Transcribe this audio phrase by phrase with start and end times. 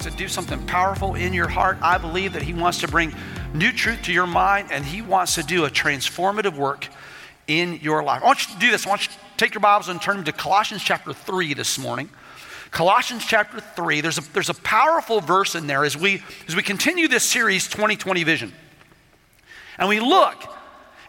[0.00, 1.76] wants to do something powerful in your heart.
[1.82, 3.14] I believe that He wants to bring
[3.52, 6.88] new truth to your mind and He wants to do a transformative work
[7.46, 8.22] in your life.
[8.22, 8.86] I want you to do this.
[8.86, 11.78] I want you to take your Bibles and turn them to Colossians chapter 3 this
[11.78, 12.08] morning.
[12.70, 16.62] Colossians chapter 3, there's a, there's a powerful verse in there as we, as we
[16.62, 18.54] continue this series, 2020 Vision.
[19.76, 20.42] And we look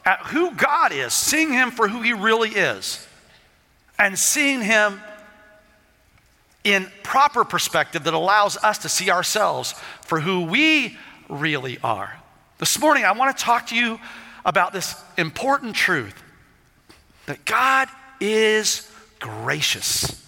[0.04, 3.08] at who God is, seeing Him for who He really is,
[3.98, 5.00] and seeing Him
[6.64, 10.98] in proper perspective that allows us to see ourselves for who we
[11.30, 12.20] really are.
[12.60, 14.00] This morning, I want to talk to you
[14.46, 16.22] about this important truth
[17.26, 17.88] that God
[18.20, 20.24] is gracious.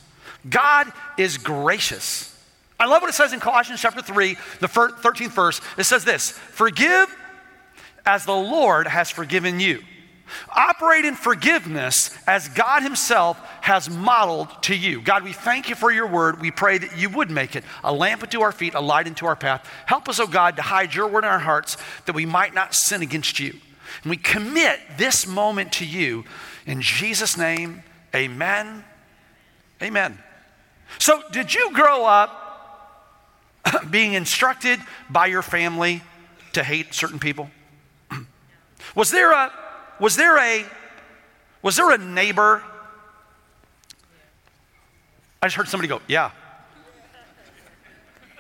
[0.50, 2.30] God is gracious.
[2.80, 5.62] I love what it says in Colossians chapter 3, the 13th verse.
[5.78, 7.16] It says this Forgive
[8.06, 9.84] as the Lord has forgiven you.
[10.50, 15.02] Operate in forgiveness as God Himself has modeled to you.
[15.02, 16.42] God, we thank you for your word.
[16.42, 19.26] We pray that you would make it a lamp unto our feet, a light into
[19.26, 19.70] our path.
[19.86, 22.74] Help us, oh God, to hide your word in our hearts that we might not
[22.74, 23.52] sin against you.
[24.04, 26.24] And we commit this moment to you
[26.66, 27.84] in Jesus' name.
[28.16, 28.84] Amen.
[29.82, 30.18] Amen.
[31.00, 32.40] So, did you grow up
[33.90, 34.80] being instructed
[35.10, 36.02] by your family
[36.54, 37.50] to hate certain people?
[38.96, 39.52] Was there a
[40.00, 40.66] was there a
[41.62, 42.64] was there a neighbor?
[45.42, 46.32] I just heard somebody go, "Yeah."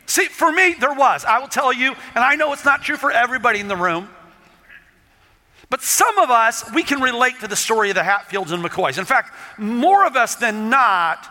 [0.05, 1.25] See, for me there was.
[1.25, 4.09] I will tell you, and I know it's not true for everybody in the room.
[5.69, 8.99] But some of us, we can relate to the story of the Hatfields and McCoys.
[8.99, 11.27] In fact, more of us than not,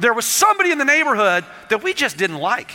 [0.00, 2.72] there was somebody in the neighborhood that we just didn't like.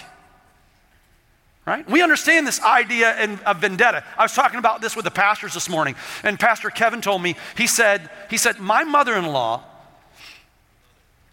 [1.70, 1.88] Right?
[1.88, 4.03] We understand this idea of vendetta.
[4.17, 7.36] I was talking about this with the pastors this morning, and Pastor Kevin told me,
[7.56, 9.64] he said, he said, my mother-in-law,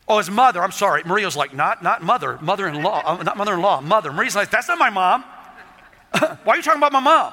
[0.07, 1.03] oh, his mother, I'm sorry.
[1.07, 4.13] Maria was like, not, not mother, mother-in-law, uh, not mother-in-law, mother.
[4.13, 5.23] Maria's like, that's not my mom.
[6.45, 7.33] Why are you talking about my mom?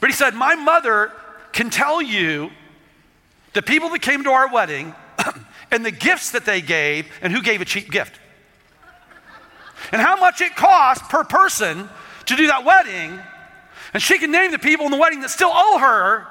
[0.00, 1.12] But he said, my mother
[1.52, 2.52] can tell you
[3.52, 4.94] the people that came to our wedding
[5.70, 8.18] and the gifts that they gave and who gave a cheap gift.
[9.92, 11.88] And how much it cost per person
[12.26, 13.20] to do that wedding.
[13.94, 16.26] And she can name the people in the wedding that still owe her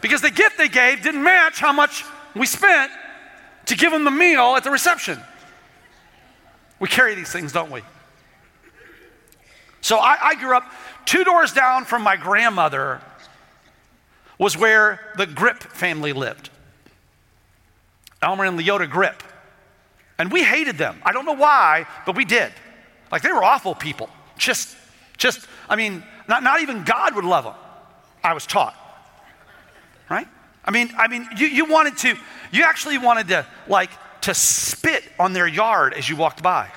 [0.00, 2.04] because the gift they gave didn't match how much
[2.34, 2.90] we spent
[3.66, 5.20] to give them the meal at the reception.
[6.78, 7.82] We carry these things, don't we?
[9.80, 10.64] So I, I grew up
[11.04, 13.00] two doors down from my grandmother
[14.38, 16.50] was where the Grip family lived.
[18.20, 19.22] Elmer and Leota Grip.
[20.18, 21.00] And we hated them.
[21.04, 22.52] I don't know why, but we did.
[23.10, 24.08] Like they were awful people.
[24.38, 24.76] Just,
[25.16, 27.54] just, I mean, not, not even God would love them.
[28.22, 28.74] I was taught.
[30.08, 30.28] Right?
[30.64, 32.16] I mean, I mean, you, you wanted to,
[32.52, 33.90] you actually wanted to like
[34.22, 36.70] to spit on their yard as you walked by.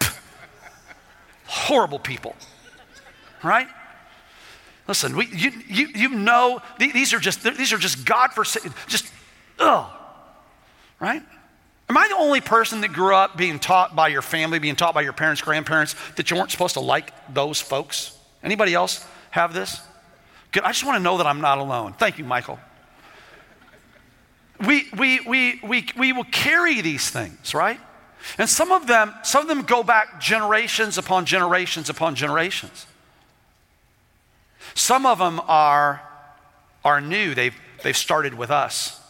[1.46, 2.36] Horrible people.
[3.42, 3.68] Right?
[4.86, 9.06] Listen, we, you, you, you know, these are just, these are just God forsaken, just,
[9.58, 9.88] ugh,
[10.98, 11.22] right?
[11.90, 14.94] Am I the only person that grew up being taught by your family, being taught
[14.94, 18.16] by your parents, grandparents, that you weren't supposed to like those folks?
[18.44, 19.80] Anybody else have this?
[20.52, 20.62] Good.
[20.62, 21.94] I just want to know that I'm not alone.
[21.94, 22.60] Thank you, Michael.
[24.64, 27.80] We, we, we, we, we will carry these things, right?
[28.38, 32.86] And some of them, some of them go back generations upon generations upon generations.
[34.76, 36.02] Some of them are,
[36.84, 39.00] are new, they've, they've started with us.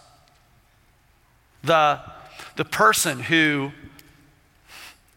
[1.62, 2.00] The,
[2.60, 3.72] the person who,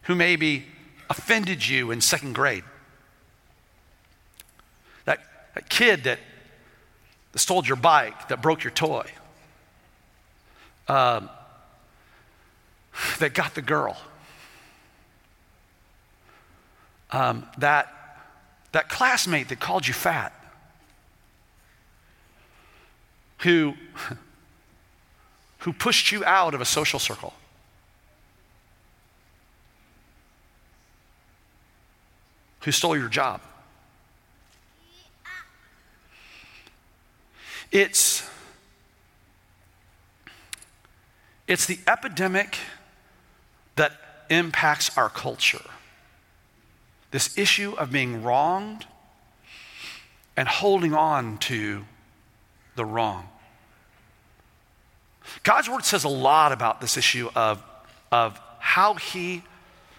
[0.03, 0.63] who maybe
[1.09, 2.63] offended you in second grade,
[5.03, 5.19] that,
[5.53, 6.19] that kid that,
[7.33, 9.05] that stole your bike, that broke your toy,
[10.87, 11.29] um,
[13.19, 13.97] that got the girl,
[17.11, 17.89] um, that
[18.71, 20.31] that classmate that called you fat,
[23.39, 23.73] who,
[25.63, 27.33] who pushed you out of a social circle.
[32.61, 33.39] Who stole your job.
[37.71, 38.29] It's,
[41.47, 42.57] it's the epidemic
[43.77, 43.93] that
[44.29, 45.63] impacts our culture.
[47.11, 48.85] This issue of being wronged
[50.35, 51.85] and holding on to
[52.75, 53.29] the wrong.
[55.41, 57.63] God's word says a lot about this issue of,
[58.11, 59.43] of how, he,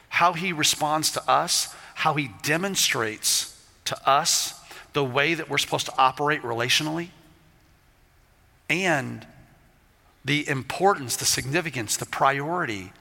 [0.08, 4.54] how he responds to us, how he demonstrates to us
[4.92, 7.08] the way that we're supposed to operate relationally,
[8.70, 9.26] and
[10.24, 12.92] the importance, the significance, the priority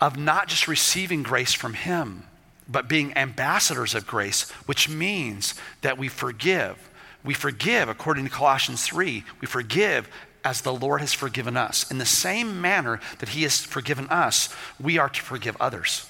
[0.00, 2.24] of not just receiving grace from Him,
[2.68, 6.90] but being ambassadors of grace, which means that we forgive.
[7.24, 10.08] We forgive, according to Colossians 3, we forgive
[10.46, 11.90] as the Lord has forgiven us.
[11.90, 14.48] In the same manner that He has forgiven us,
[14.78, 16.08] we are to forgive others.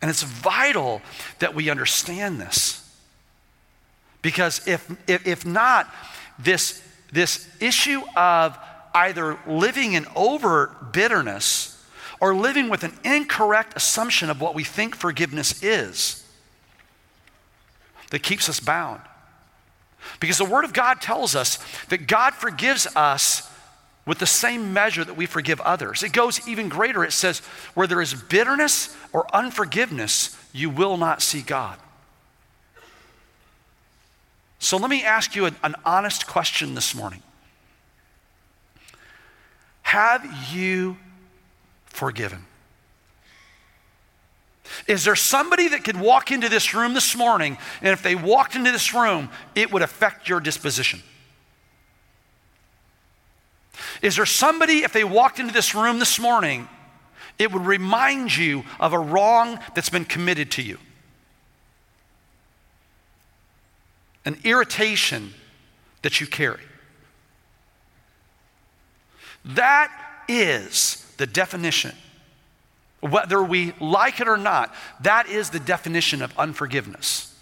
[0.00, 1.02] And it's vital
[1.40, 2.88] that we understand this.
[4.22, 5.92] Because if, if, if not,
[6.38, 8.56] this, this issue of
[8.94, 11.84] either living in overt bitterness
[12.20, 16.24] or living with an incorrect assumption of what we think forgiveness is
[18.10, 19.00] that keeps us bound.
[20.20, 23.50] Because the Word of God tells us that God forgives us
[24.06, 26.02] with the same measure that we forgive others.
[26.02, 27.04] It goes even greater.
[27.04, 27.38] It says,
[27.74, 31.78] where there is bitterness or unforgiveness, you will not see God.
[34.58, 37.22] So let me ask you an, an honest question this morning.
[39.82, 40.96] Have you
[41.86, 42.44] forgiven?
[44.86, 48.56] Is there somebody that could walk into this room this morning, and if they walked
[48.56, 51.02] into this room, it would affect your disposition?
[54.02, 56.68] Is there somebody, if they walked into this room this morning,
[57.38, 60.78] it would remind you of a wrong that's been committed to you?
[64.24, 65.34] An irritation
[66.02, 66.60] that you carry.
[69.44, 69.92] That
[70.28, 71.94] is the definition.
[73.04, 77.34] Whether we like it or not, that is the definition of unforgiveness.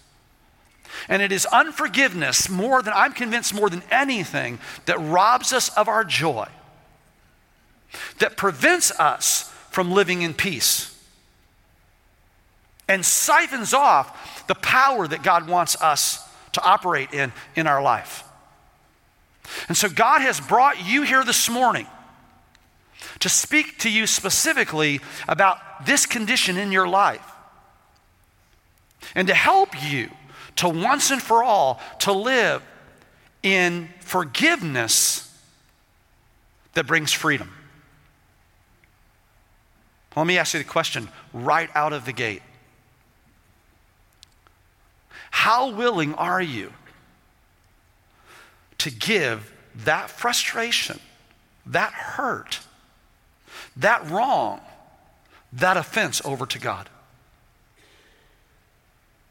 [1.07, 5.87] And it is unforgiveness more than, I'm convinced, more than anything, that robs us of
[5.87, 6.49] our joy,
[8.19, 10.89] that prevents us from living in peace,
[12.89, 18.25] and siphons off the power that God wants us to operate in in our life.
[19.69, 21.87] And so God has brought you here this morning
[23.19, 27.31] to speak to you specifically about this condition in your life
[29.15, 30.09] and to help you
[30.55, 32.61] to once and for all to live
[33.41, 35.29] in forgiveness
[36.73, 37.51] that brings freedom.
[40.15, 42.43] Let me ask you the question right out of the gate.
[45.31, 46.71] How willing are you
[48.77, 50.99] to give that frustration,
[51.65, 52.59] that hurt,
[53.77, 54.61] that wrong,
[55.53, 56.89] that offense over to God?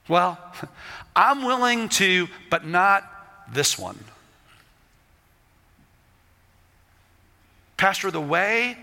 [0.09, 0.39] Well,
[1.17, 3.05] I'm willing to, but not
[3.53, 3.99] this one.
[7.77, 8.79] Pastor, the way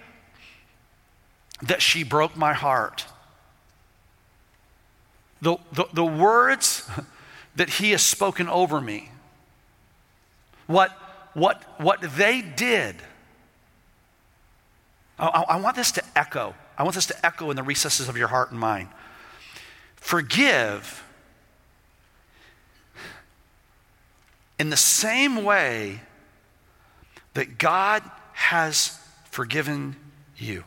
[1.62, 3.06] that she broke my heart,
[5.42, 6.90] the, the, the words
[7.56, 9.10] that he has spoken over me,
[10.68, 10.92] what,
[11.34, 12.96] what, what they did
[15.20, 16.56] I, I want this to echo.
[16.78, 18.88] I want this to echo in the recesses of your heart and mind.
[19.98, 21.04] Forgive
[24.58, 26.02] in the same way
[27.34, 28.02] that God
[28.34, 28.98] has
[29.30, 29.96] forgiven
[30.38, 30.64] you.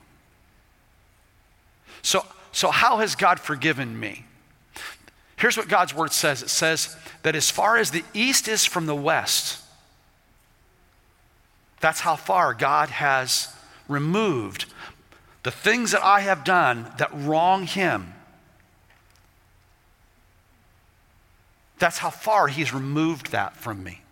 [2.03, 4.25] So, so how has God forgiven me?
[5.37, 8.87] Here's what God's word says it says that as far as the east is from
[8.87, 9.61] the west,
[11.81, 13.49] that's how far God has
[13.93, 14.67] removed
[15.43, 18.15] the things that I have done that wrong him.
[21.79, 24.03] That's how far he's removed that from me.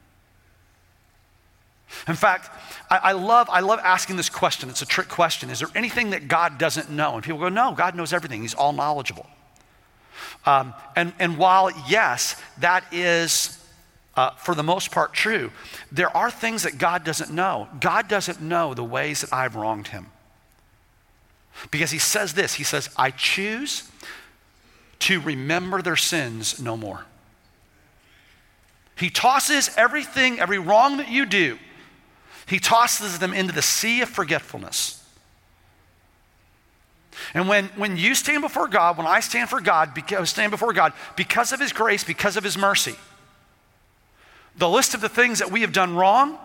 [2.08, 2.50] In fact,
[2.90, 4.68] I, I, love, I love asking this question.
[4.70, 5.50] It's a trick question.
[5.50, 7.14] Is there anything that God doesn't know?
[7.14, 8.42] And people go, no, God knows everything.
[8.42, 9.26] He's all knowledgeable.
[10.46, 13.56] Um, and, and while, yes, that is
[14.16, 15.50] uh, for the most part true,
[15.92, 17.68] there are things that God doesn't know.
[17.80, 20.06] God doesn't know the ways that I've wronged him.
[21.70, 23.90] Because he says this He says, I choose
[25.00, 27.04] to remember their sins no more.
[28.96, 31.58] He tosses everything, every wrong that you do,
[32.46, 34.96] he tosses them into the sea of forgetfulness.
[37.34, 40.72] And when, when you stand before God, when I stand for God, because, stand before
[40.72, 42.94] God, because of his grace, because of his mercy,
[44.56, 46.38] the list of the things that we have done wrong,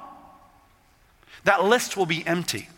[1.44, 2.70] that list will be empty.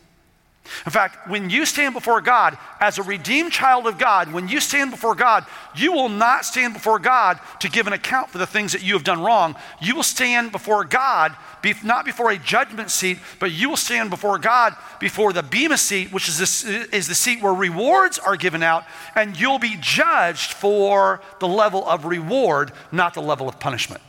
[0.86, 4.60] In fact, when you stand before God as a redeemed child of God, when you
[4.60, 8.46] stand before God, you will not stand before God to give an account for the
[8.46, 9.56] things that you have done wrong.
[9.82, 11.36] You will stand before God,
[11.84, 16.12] not before a judgment seat, but you will stand before God before the Bema seat,
[16.12, 18.84] which is, is the seat where rewards are given out,
[19.16, 24.02] and you'll be judged for the level of reward, not the level of punishment.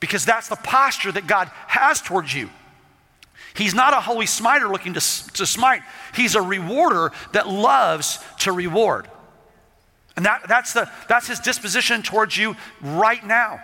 [0.00, 2.50] Because that's the posture that God has towards you.
[3.54, 5.82] He's not a holy smiter looking to, to smite.
[6.14, 9.08] He's a rewarder that loves to reward.
[10.16, 13.60] And that, that's, the, that's his disposition towards you right now.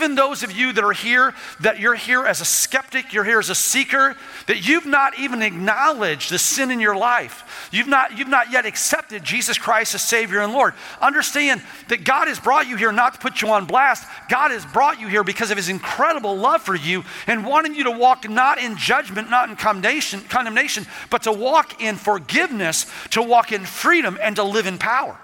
[0.00, 3.38] Even those of you that are here, that you're here as a skeptic, you're here
[3.38, 4.16] as a seeker,
[4.46, 7.68] that you've not even acknowledged the sin in your life.
[7.70, 10.72] You've not, you've not yet accepted Jesus Christ as Savior and Lord.
[11.02, 14.08] Understand that God has brought you here not to put you on blast.
[14.30, 17.84] God has brought you here because of His incredible love for you and wanting you
[17.84, 23.20] to walk not in judgment, not in condemnation, condemnation, but to walk in forgiveness, to
[23.20, 25.20] walk in freedom, and to live in power.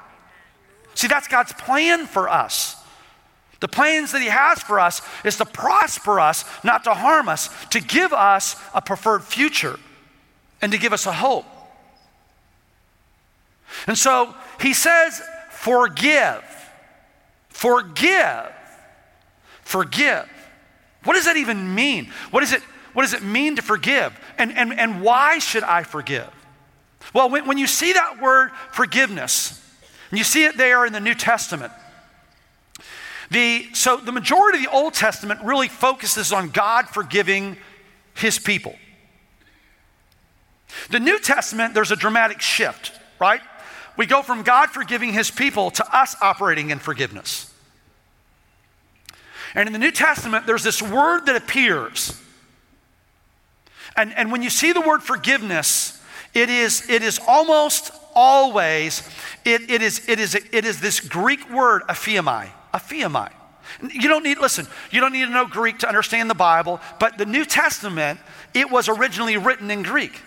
[0.93, 2.77] See, that's God's plan for us.
[3.61, 7.49] The plans that He has for us is to prosper us, not to harm us,
[7.71, 9.79] to give us a preferred future,
[10.61, 11.47] and to give us a hope.
[13.87, 16.45] And so He says, forgive.
[17.49, 18.53] Forgive.
[19.63, 20.29] Forgive.
[21.05, 22.13] What does that even mean?
[22.31, 24.19] What, is it, what does it mean to forgive?
[24.37, 26.31] And, and, and why should I forgive?
[27.15, 29.63] Well, when, when you see that word forgiveness,
[30.11, 31.73] and you see it there in the New Testament,
[33.31, 37.57] the, so the majority of the Old Testament really focuses on God forgiving
[38.15, 38.77] his people.
[40.91, 43.41] The New Testament, there's a dramatic shift, right?
[43.97, 47.53] We go from God forgiving his people to us operating in forgiveness.
[49.55, 52.21] And in the New Testament, there's this word that appears.
[53.97, 56.03] And, and when you see the word forgiveness,
[56.35, 59.03] it is, it is almost always,
[59.45, 63.31] it, it, is, it, is, it is this Greek word, aphiamai aphiamai.
[63.93, 67.19] You don't need, listen, you don't need to know Greek to understand the Bible, but
[67.19, 68.21] the New Testament,
[68.55, 70.21] it was originally written in Greek.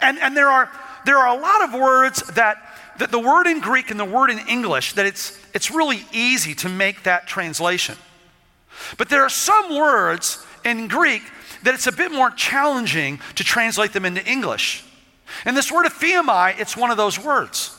[0.00, 0.70] And, and there, are,
[1.04, 2.56] there are a lot of words that,
[2.98, 6.54] that the word in Greek and the word in English, that it's, it's really easy
[6.56, 7.96] to make that translation.
[8.96, 11.22] But there are some words in Greek
[11.62, 14.84] that it's a bit more challenging to translate them into English.
[15.44, 17.76] And this word aphiamai, it's one of those words.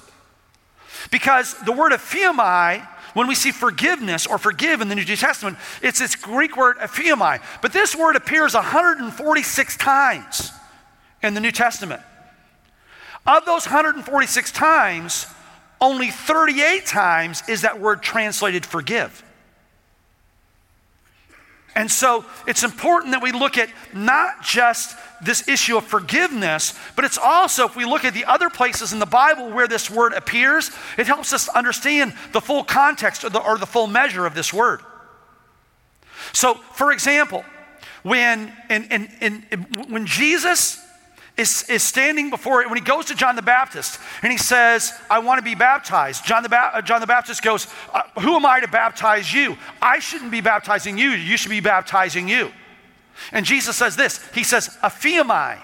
[1.12, 6.00] Because the word aphiamai when we see forgiveness or forgive in the New Testament, it's
[6.00, 7.42] this Greek word aphiamai.
[7.62, 10.52] But this word appears 146 times
[11.22, 12.02] in the New Testament.
[13.26, 15.28] Of those 146 times,
[15.80, 19.24] only 38 times is that word translated forgive.
[21.76, 27.06] And so it's important that we look at not just this issue of forgiveness, but
[27.06, 30.14] it's also, if we look at the other places in the Bible where this word
[30.14, 34.36] appears, it helps us understand the full context or the, or the full measure of
[34.36, 34.82] this word.
[36.32, 37.44] So, for example,
[38.04, 40.83] when, in, in, in, when Jesus
[41.36, 44.94] is, is standing before, it when he goes to John the Baptist and he says,
[45.10, 48.46] I want to be baptized, John the, ba- John the Baptist goes, uh, Who am
[48.46, 49.58] I to baptize you?
[49.82, 52.52] I shouldn't be baptizing you, you should be baptizing you.
[53.32, 55.60] And Jesus says this He says, Aphiamai.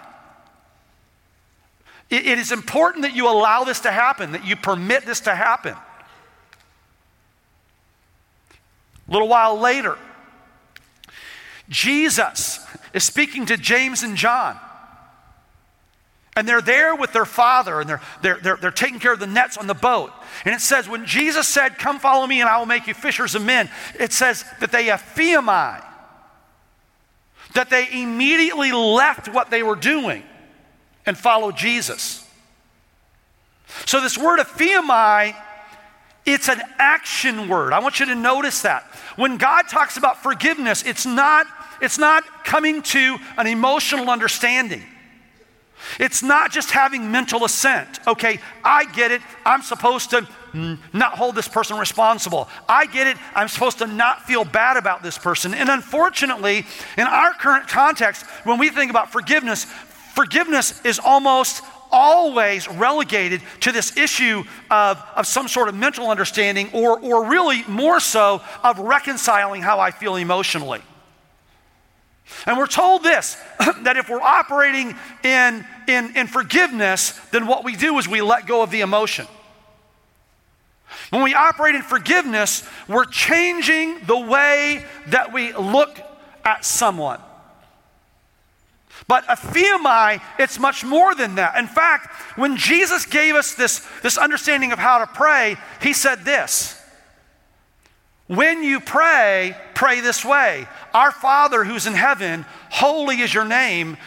[2.10, 5.36] It, it is important that you allow this to happen, that you permit this to
[5.36, 5.76] happen.
[9.08, 9.98] A little while later,
[11.70, 14.60] Jesus is speaking to James and John.
[16.40, 19.28] And they're there with their father and they're, they're, they're, they're taking care of the
[19.28, 20.14] nets on the boat.
[20.46, 23.36] And it says, when Jesus said, Come follow me and I will make you fishers
[23.36, 23.70] of men,
[24.00, 25.84] it says that they aphiamai
[27.54, 30.24] that they immediately left what they were doing
[31.06, 32.26] and followed Jesus.
[33.86, 35.36] So, this word aphiamai,
[36.26, 37.74] it's an action word.
[37.74, 38.84] I want you to notice that.
[39.16, 41.48] When God talks about forgiveness, it's not,
[41.82, 44.84] it's not coming to an emotional understanding.
[46.00, 48.00] It's not just having mental assent.
[48.08, 49.22] Okay, I get it.
[49.46, 50.28] I'm supposed to
[50.94, 52.50] not hold this person responsible.
[52.68, 53.18] I get it.
[53.36, 55.54] I'm supposed to not feel bad about this person.
[55.54, 56.66] And unfortunately,
[56.98, 63.72] in our current context, when we think about forgiveness, forgiveness is almost always relegated to
[63.72, 68.80] this issue of, of some sort of mental understanding, or, or really more so of
[68.80, 70.82] reconciling how I feel emotionally.
[72.46, 73.36] And we're told this
[73.84, 78.48] that if we're operating in, in, in forgiveness, then what we do is we let
[78.48, 79.28] go of the emotion.
[81.10, 86.00] When we operate in forgiveness, we're changing the way that we look
[86.44, 87.20] at someone.
[89.08, 91.58] But aphiamai, it's much more than that.
[91.58, 96.26] In fact, when Jesus gave us this, this understanding of how to pray, he said
[96.26, 96.79] this
[98.30, 103.98] when you pray, pray this way Our Father who's in heaven, holy is your name.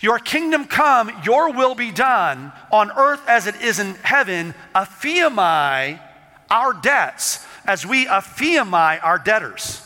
[0.00, 4.54] Your kingdom come, your will be done on earth as it is in heaven.
[4.74, 6.00] Aphiamai
[6.50, 9.82] our debts as we aphiamai our debtors.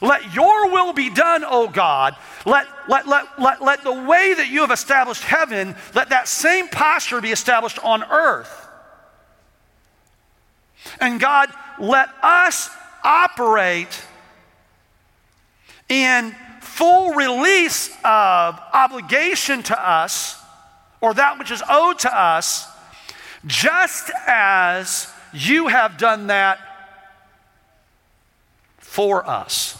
[0.00, 2.16] Let your will be done, O God.
[2.46, 6.68] Let, let, let, let, let the way that you have established heaven, let that same
[6.68, 8.68] posture be established on earth.
[11.00, 11.50] And God,
[11.80, 12.70] let us
[13.04, 14.04] operate
[15.88, 20.40] in full release of obligation to us
[21.00, 22.66] or that which is owed to us,
[23.44, 26.58] just as you have done that
[28.78, 29.78] for us.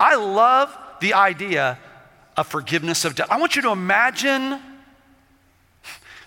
[0.00, 1.78] I love the idea
[2.36, 3.30] of forgiveness of debt.
[3.30, 4.60] I want you to imagine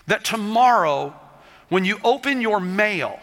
[0.06, 1.14] that tomorrow,
[1.72, 3.18] when you open your mail,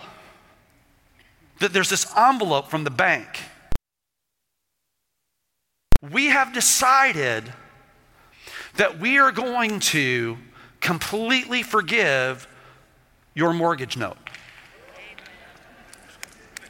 [1.60, 3.42] that there's this envelope from the bank.
[6.12, 7.44] We have decided
[8.76, 10.36] that we are going to
[10.82, 12.48] completely forgive
[13.36, 14.18] your mortgage note.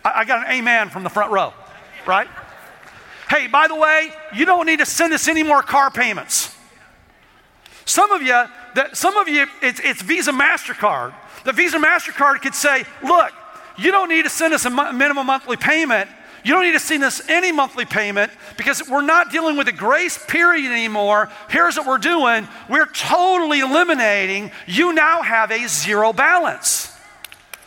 [0.04, 1.54] I, I got an amen from the front row,
[2.06, 2.28] right?
[3.30, 6.54] Hey, by the way, you don't need to send us any more car payments.
[7.86, 8.44] Some of you,
[8.76, 11.14] that some of you, it's, it's Visa MasterCard.
[11.46, 13.32] The Visa MasterCard could say, look,
[13.78, 16.10] you don't need to send us a minimum monthly payment.
[16.44, 19.74] You don't need to send us any monthly payment because we're not dealing with a
[19.74, 21.30] grace period anymore.
[21.50, 26.96] Here's what we're doing we're totally eliminating, you now have a zero balance.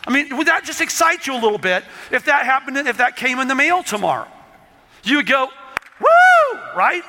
[0.05, 3.15] I mean, would that just excite you a little bit if that happened, if that
[3.15, 4.27] came in the mail tomorrow?
[5.03, 5.47] You would go,
[5.99, 7.03] woo, right?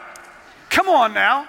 [0.70, 1.46] Come on now.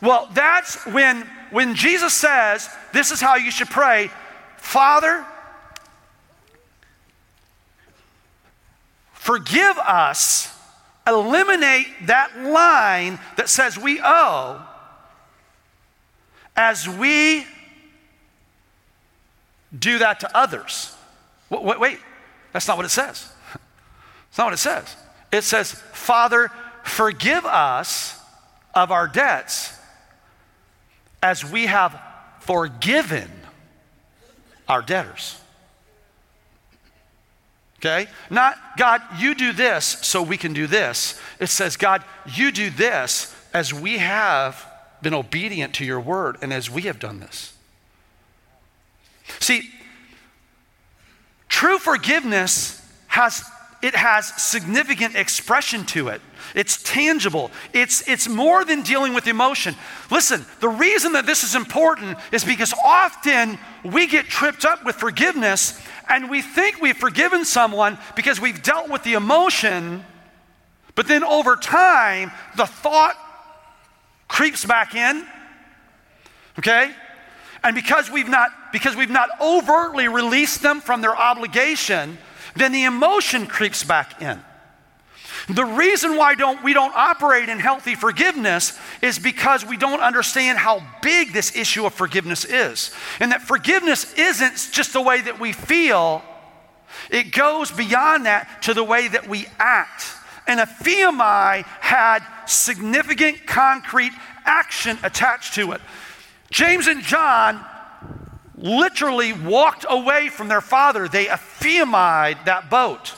[0.00, 4.10] Well, that's when when Jesus says, this is how you should pray,
[4.56, 5.24] Father,
[9.12, 10.54] forgive us,
[11.06, 14.62] eliminate that line that says we owe
[16.56, 17.46] as we
[19.76, 20.94] do that to others.
[21.48, 21.98] Wait, wait,
[22.52, 23.30] that's not what it says.
[24.28, 24.96] That's not what it says.
[25.32, 26.50] It says, Father,
[26.82, 28.20] forgive us
[28.74, 29.75] of our debts
[31.22, 32.00] as we have
[32.40, 33.30] forgiven
[34.68, 35.40] our debtors.
[37.78, 38.10] Okay?
[38.30, 41.20] Not, God, you do this so we can do this.
[41.38, 44.64] It says, God, you do this as we have
[45.02, 47.54] been obedient to your word and as we have done this.
[49.40, 49.70] See,
[51.48, 53.44] true forgiveness has
[53.82, 56.20] it has significant expression to it.
[56.54, 57.50] It's tangible.
[57.72, 59.74] It's, it's more than dealing with emotion.
[60.10, 64.96] Listen, the reason that this is important is because often we get tripped up with
[64.96, 70.04] forgiveness and we think we've forgiven someone because we've dealt with the emotion,
[70.94, 73.16] but then over time, the thought
[74.28, 75.26] creeps back in.
[76.58, 76.90] Okay?
[77.62, 82.18] And because we've not because we've not overtly released them from their obligation,
[82.56, 84.42] then the emotion creeps back in.
[85.48, 90.58] The reason why don't, we don't operate in healthy forgiveness is because we don't understand
[90.58, 92.90] how big this issue of forgiveness is.
[93.20, 96.22] And that forgiveness isn't just the way that we feel,
[97.10, 100.04] it goes beyond that to the way that we act.
[100.48, 104.12] And Aphiamai had significant concrete
[104.44, 105.80] action attached to it.
[106.50, 107.64] James and John
[108.56, 111.08] literally walked away from their father.
[111.08, 113.14] They Ephemied that boat.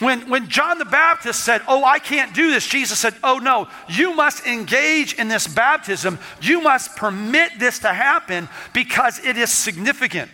[0.00, 3.68] When, when John the Baptist said, Oh, I can't do this, Jesus said, Oh, no,
[3.88, 6.18] you must engage in this baptism.
[6.40, 10.30] You must permit this to happen because it is significant.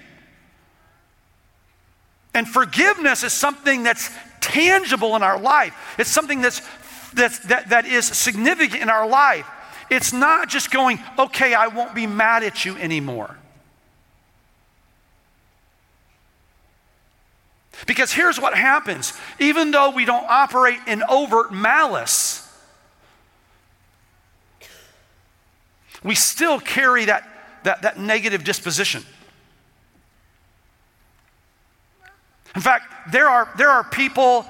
[2.33, 6.63] And forgiveness is something that's tangible in our life, it's something that's,
[7.13, 9.47] that's, that, that is significant in our life.
[9.91, 13.37] It's not just going, okay, I won't be mad at you anymore.
[17.87, 22.43] Because here's what happens even though we don't operate in overt malice,
[26.03, 27.29] we still carry that,
[27.65, 29.05] that, that negative disposition.
[32.55, 34.47] In fact, there are, there are people,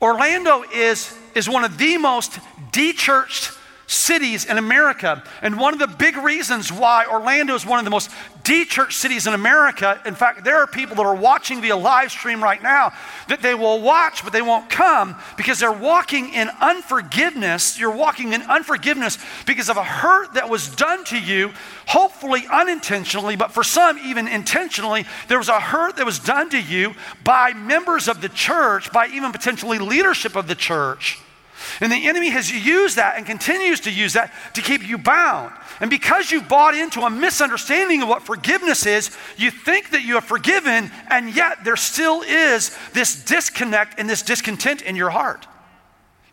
[0.00, 2.38] Orlando is, is one of the most
[2.70, 3.57] de-churched
[3.88, 5.22] cities in America.
[5.42, 8.10] And one of the big reasons why Orlando is one of the most
[8.44, 12.42] de-church cities in America, in fact, there are people that are watching via live stream
[12.42, 12.92] right now
[13.28, 17.78] that they will watch, but they won't come because they're walking in unforgiveness.
[17.78, 21.52] You're walking in unforgiveness because of a hurt that was done to you,
[21.86, 25.06] hopefully unintentionally, but for some, even intentionally.
[25.28, 29.06] There was a hurt that was done to you by members of the church, by
[29.08, 31.18] even potentially leadership of the church
[31.80, 35.52] And the enemy has used that and continues to use that to keep you bound.
[35.80, 40.14] And because you've bought into a misunderstanding of what forgiveness is, you think that you
[40.14, 45.46] have forgiven, and yet there still is this disconnect and this discontent in your heart.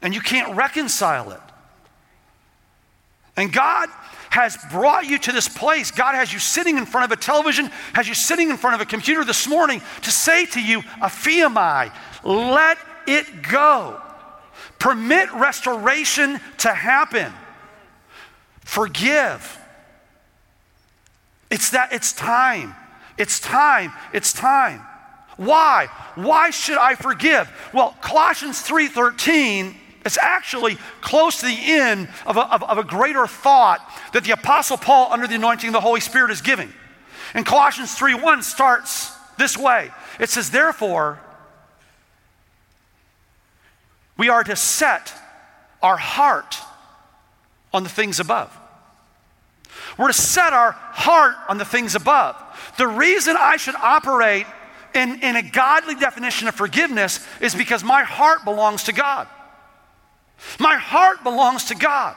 [0.02, 1.42] And you can't reconcile it.
[3.38, 3.90] And God
[4.30, 5.92] has brought you to this place.
[5.92, 8.82] God has you sitting in front of a television, has you sitting in front of
[8.82, 11.92] a computer this morning to say to you, Aphiamai,
[12.24, 14.02] let it go.
[14.86, 17.34] Permit restoration to happen.
[18.60, 19.60] Forgive.
[21.50, 22.76] It's that it's time.
[23.18, 23.94] It's time.
[24.14, 24.82] It's time.
[25.38, 25.88] Why?
[26.14, 27.52] Why should I forgive?
[27.74, 29.74] Well, Colossians 3:13
[30.06, 33.82] is actually close to the end of a, of, of a greater thought
[34.14, 36.72] that the Apostle Paul, under the anointing of the Holy Spirit, is giving.
[37.34, 39.90] And Colossians 3:1 starts this way.
[40.20, 41.20] It says, therefore,
[44.18, 45.14] we are to set
[45.82, 46.58] our heart
[47.74, 48.56] on the things above.
[49.98, 52.36] We're to set our heart on the things above.
[52.78, 54.46] The reason I should operate
[54.94, 59.28] in, in a godly definition of forgiveness is because my heart belongs to God.
[60.60, 62.16] My heart belongs to God.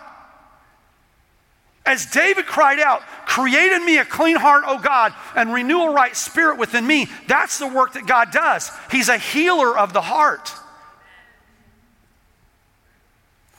[1.84, 5.92] As David cried out, Create in me a clean heart, O God, and renew a
[5.92, 8.70] right spirit within me, that's the work that God does.
[8.90, 10.52] He's a healer of the heart.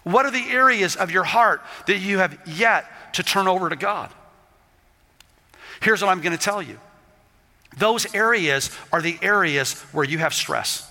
[0.09, 3.75] What are the areas of your heart that you have yet to turn over to
[3.75, 4.09] God?
[5.81, 6.79] Here's what I'm going to tell you
[7.77, 10.89] those areas are the areas where you have stress.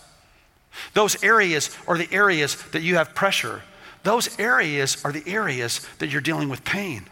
[0.95, 3.63] Those areas are the areas that you have pressure.
[4.05, 7.09] Those areas are the areas that you're dealing with pain.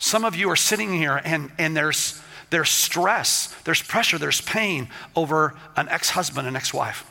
[0.00, 4.88] Some of you are sitting here and, and there's, there's stress, there's pressure, there's pain
[5.14, 7.09] over an ex husband, an ex wife.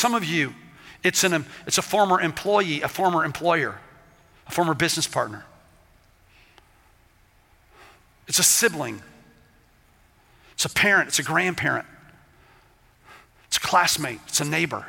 [0.00, 0.54] Some of you,
[1.02, 3.78] it's, an, it's a former employee, a former employer,
[4.46, 5.44] a former business partner.
[8.26, 9.02] It's a sibling.
[10.52, 11.08] It's a parent.
[11.08, 11.84] It's a grandparent.
[13.48, 14.20] It's a classmate.
[14.26, 14.86] It's a neighbor.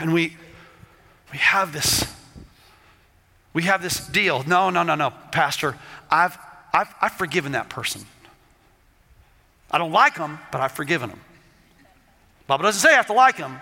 [0.00, 0.36] And we,
[1.30, 2.04] we have this,
[3.52, 4.42] we have this deal.
[4.42, 5.76] No, no, no, no, Pastor,
[6.10, 6.36] I've,
[6.74, 8.06] I've, I've forgiven that person.
[9.70, 11.20] I don't like them, but I've forgiven them.
[12.48, 13.60] Bible doesn't say I have to like them,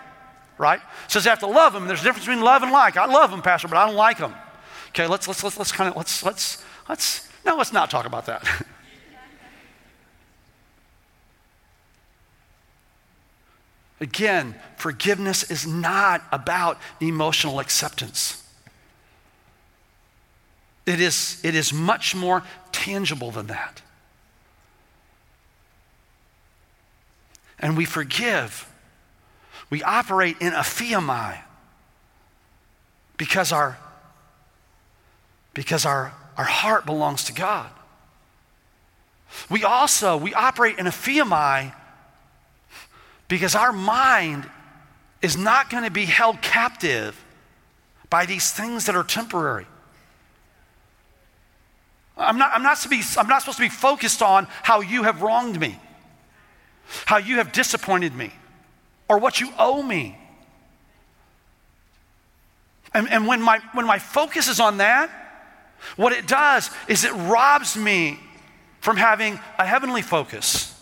[0.57, 0.81] right?
[0.81, 1.88] It says I have to love them.
[1.88, 2.96] There's a difference between love and like.
[2.96, 4.33] I love them, Pastor, but I don't like them.
[4.90, 8.27] Okay, let's let's let's let's kind of let's let's let's no, let's not talk about
[8.27, 8.46] that.
[14.01, 18.44] Again, forgiveness is not about emotional acceptance.
[20.85, 23.81] It is, it is much more tangible than that.
[27.59, 28.72] and we forgive.
[29.70, 31.38] We operate in aphiamai
[33.16, 33.79] because our
[35.55, 37.70] because our, our heart belongs to God.
[39.50, 41.74] We also we operate in aphiamai
[43.29, 44.48] because our mind
[45.22, 47.24] is not going to be held captive
[48.11, 49.66] by these things that are temporary.
[52.18, 55.02] I'm not, I'm, not to be, I'm not supposed to be focused on how you
[55.02, 55.79] have wronged me
[57.05, 58.33] how you have disappointed me,
[59.09, 60.19] or what you owe me.
[62.95, 65.11] And, and when, my, when my focus is on that,
[65.97, 68.19] what it does is it robs me
[68.81, 70.73] from having a heavenly focus.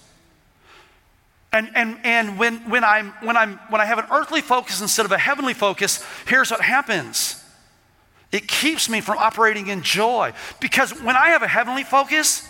[1.53, 5.07] And, and, and when, when, I'm, when, I'm, when I have an earthly focus instead
[5.07, 7.41] of a heavenly focus, here's what happens
[8.33, 10.33] it keeps me from operating in joy.
[10.61, 12.49] Because when I have a heavenly focus,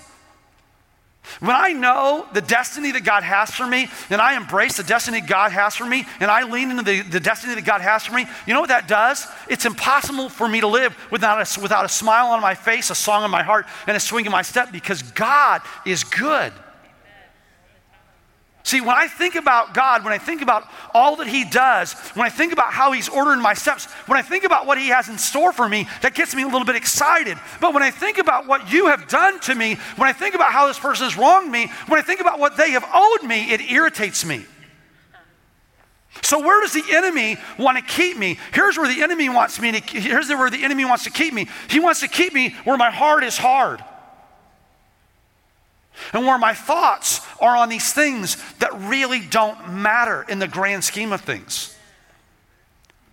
[1.40, 5.20] when I know the destiny that God has for me, and I embrace the destiny
[5.20, 8.14] God has for me, and I lean into the, the destiny that God has for
[8.14, 9.26] me, you know what that does?
[9.48, 12.94] It's impossible for me to live without a, without a smile on my face, a
[12.94, 16.52] song in my heart, and a swing in my step because God is good.
[18.64, 22.24] See, when I think about God, when I think about all that He does, when
[22.24, 25.10] I think about how He's ordering my steps, when I think about what He has
[25.10, 27.38] in store for me, that gets me a little bit excited.
[27.60, 30.50] But when I think about what you have done to me, when I think about
[30.50, 33.52] how this person has wronged me, when I think about what they have owed me,
[33.52, 34.46] it irritates me.
[36.22, 38.38] So where does the enemy want to keep me?
[38.54, 41.48] Here's where the enemy wants me to here's where the enemy wants to keep me.
[41.68, 43.84] He wants to keep me where my heart is hard
[46.12, 50.84] and where my thoughts are on these things that really don't matter in the grand
[50.84, 51.76] scheme of things.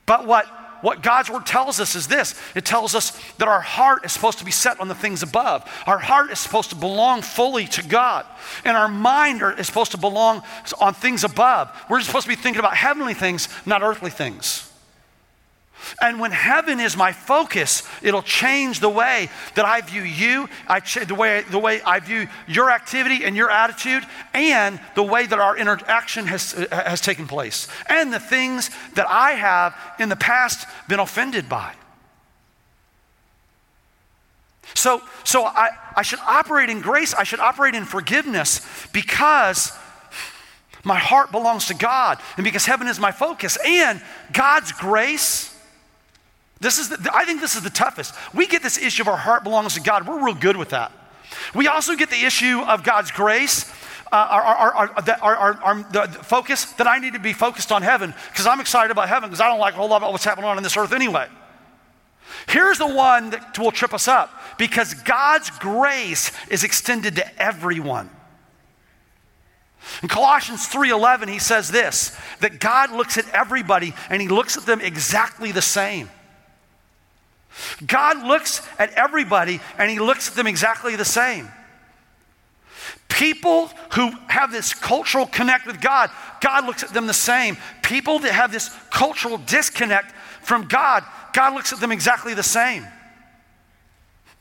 [0.06, 0.46] But what,
[0.82, 4.40] what God's word tells us is this it tells us that our heart is supposed
[4.40, 5.70] to be set on the things above.
[5.86, 8.26] Our heart is supposed to belong fully to God.
[8.66, 10.44] And our mind are, is supposed to belong
[10.80, 11.72] on things above.
[11.90, 14.71] We're supposed to be thinking about heavenly things, not earthly things.
[16.02, 20.80] And when heaven is my focus, it'll change the way that I view you, I
[20.80, 25.26] ch- the, way, the way I view your activity and your attitude, and the way
[25.26, 30.10] that our interaction has, uh, has taken place, and the things that I have in
[30.10, 31.74] the past been offended by.
[34.74, 38.62] So, so I, I should operate in grace, I should operate in forgiveness
[38.94, 39.72] because
[40.84, 44.02] my heart belongs to God, and because heaven is my focus, and
[44.34, 45.51] God's grace
[46.62, 48.14] this is the, I think this is the toughest.
[48.34, 50.08] We get this issue of our heart belongs to God.
[50.08, 50.92] We're real good with that.
[51.56, 53.68] We also get the issue of God's grace,
[54.12, 54.74] uh, our, our,
[55.22, 58.92] our, our, the focus that I need to be focused on heaven because I'm excited
[58.92, 60.78] about heaven because I don't like a whole lot about what's happening on in this
[60.78, 61.28] earth anyway.
[62.48, 68.10] Here's the one that will trip us up because God's grace is extended to everyone.
[70.04, 74.66] In Colossians 3:11 he says this that God looks at everybody and he looks at
[74.68, 76.10] them exactly the same.
[77.86, 81.50] God looks at everybody and he looks at them exactly the same.
[83.10, 86.10] People who have this cultural connect with God,
[86.40, 87.58] God looks at them the same.
[87.84, 92.88] People that have this cultural disconnect from God, God looks at them exactly the same.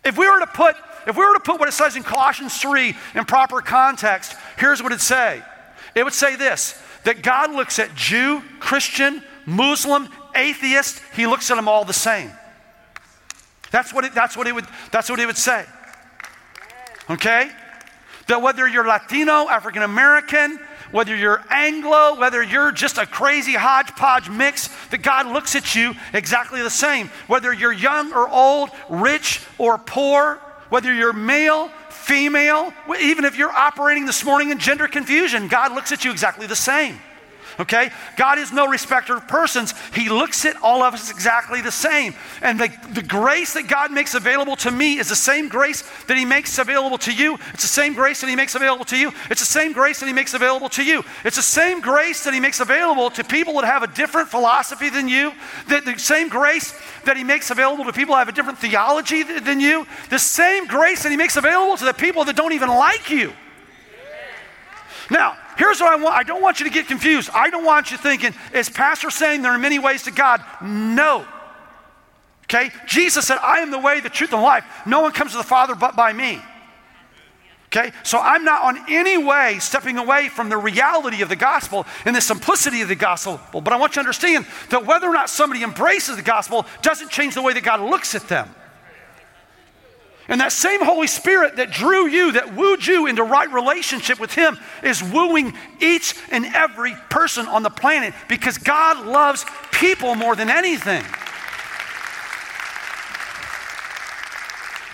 [0.04, 2.56] If we were to put if we were to put what it says in Colossians
[2.58, 5.42] 3 in proper context, here's what it'd say.
[5.94, 11.56] It would say this that God looks at Jew, Christian, Muslim, atheist, he looks at
[11.56, 12.30] them all the same.
[13.70, 15.64] That's what it, that's what it would that's what it would say.
[17.08, 17.50] Okay?
[18.26, 20.58] That whether you're Latino, African American,
[20.92, 25.94] whether you're Anglo, whether you're just a crazy hodgepodge mix, that God looks at you
[26.12, 27.08] exactly the same.
[27.26, 30.36] Whether you're young or old, rich or poor,
[30.68, 35.92] whether you're male, female, even if you're operating this morning in gender confusion, God looks
[35.92, 36.98] at you exactly the same
[37.60, 37.90] okay?
[38.16, 39.74] God is no respecter of persons.
[39.94, 42.14] He looks at all of us exactly the same.
[42.42, 46.16] And the, the grace that God makes available to me is the same grace that
[46.16, 47.34] He makes available to you.
[47.52, 49.12] It's the same grace that He makes available to you.
[49.30, 51.04] It's the same grace that He makes available to you.
[51.24, 54.90] It's the same grace that He makes available to people that have a different philosophy
[54.90, 55.32] than you.
[55.68, 59.22] The, the same grace that He makes available to people that have a different theology
[59.22, 59.86] than you.
[60.08, 63.32] The same grace that He makes available to the people that don't even like you.
[65.10, 66.16] Now, Here's what I want.
[66.16, 67.28] I don't want you to get confused.
[67.34, 70.42] I don't want you thinking, is Pastor saying there are many ways to God?
[70.62, 71.26] No.
[72.44, 72.70] Okay?
[72.86, 74.64] Jesus said, I am the way, the truth, and life.
[74.86, 76.40] No one comes to the Father but by me.
[77.66, 77.92] Okay?
[78.04, 82.16] So I'm not on any way stepping away from the reality of the gospel and
[82.16, 83.38] the simplicity of the gospel.
[83.52, 87.10] But I want you to understand that whether or not somebody embraces the gospel doesn't
[87.10, 88.48] change the way that God looks at them.
[90.30, 94.32] And that same Holy Spirit that drew you, that wooed you into right relationship with
[94.32, 100.36] Him, is wooing each and every person on the planet because God loves people more
[100.36, 101.04] than anything.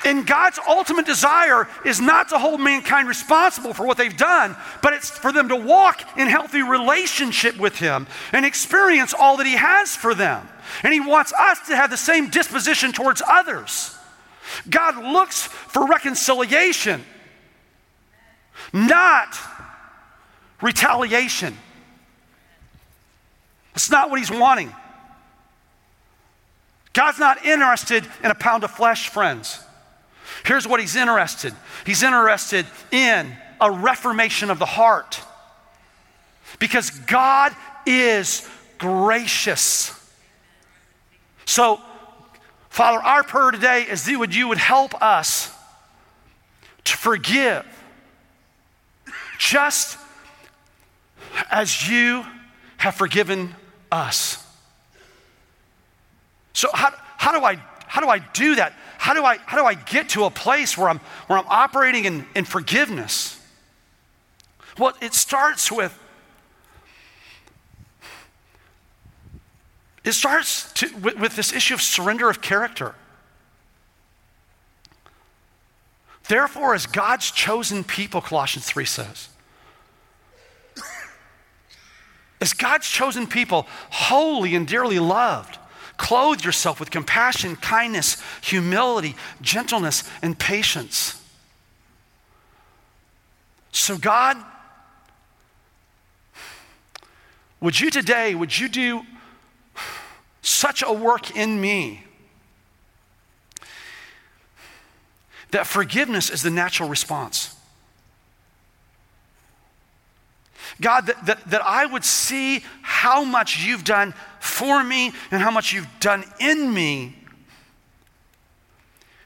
[0.07, 4.95] And God's ultimate desire is not to hold mankind responsible for what they've done, but
[4.95, 9.57] it's for them to walk in healthy relationship with Him and experience all that He
[9.57, 10.49] has for them.
[10.83, 13.96] And He wants us to have the same disposition towards others.
[14.69, 17.05] God looks for reconciliation,
[18.73, 19.37] not
[20.61, 21.57] retaliation.
[23.75, 24.75] It's not what He's wanting.
[26.93, 29.61] God's not interested in a pound of flesh, friends.
[30.45, 31.55] Here's what He's interested
[31.85, 35.21] He's interested in a reformation of the heart.
[36.59, 37.55] Because God
[37.85, 39.93] is gracious.
[41.45, 41.81] So,
[42.77, 45.51] Father, our prayer today is that you would help us
[46.85, 47.65] to forgive
[49.39, 49.97] just
[51.51, 52.23] as you
[52.77, 53.55] have forgiven
[53.91, 54.47] us.
[56.53, 57.55] So how, how do I
[57.87, 58.75] how do I do that?
[58.99, 62.05] How do I how do I get to a place where I'm where I'm operating
[62.05, 63.41] in, in forgiveness?
[64.77, 65.99] Well, it starts with
[70.07, 72.95] It starts to, with, with this issue of surrender of character.
[76.29, 79.29] Therefore, as God's chosen people, Colossians 3 says,
[82.41, 85.59] as God's chosen people, holy and dearly loved,
[85.97, 91.21] clothe yourself with compassion, kindness, humility, gentleness, and patience.
[93.73, 94.37] So, God,
[97.61, 99.03] would you today, would you do
[100.43, 102.05] such a work in me
[105.51, 107.55] that forgiveness is the natural response.
[110.81, 115.51] God, that, that, that I would see how much you've done for me and how
[115.51, 117.17] much you've done in me.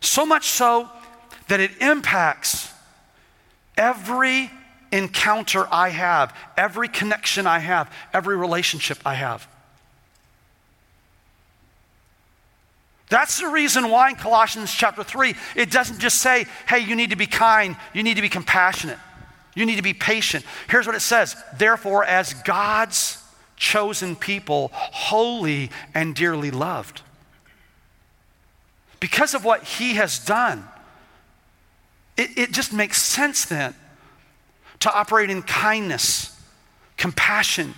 [0.01, 0.89] So much so
[1.49, 2.73] that it impacts
[3.77, 4.51] every
[4.93, 9.49] encounter I have, every connection I have, every relationship I have.
[13.11, 17.11] That's the reason why in Colossians chapter 3, it doesn't just say, hey, you need
[17.11, 18.99] to be kind, you need to be compassionate,
[19.55, 20.44] you need to be patient.
[20.68, 23.18] Here's what it says Therefore, as God's
[23.57, 27.03] chosen people, holy and dearly loved.
[29.01, 30.66] Because of what He has done,
[32.16, 33.75] it, it just makes sense then
[34.79, 36.40] to operate in kindness,
[36.96, 37.75] compassion,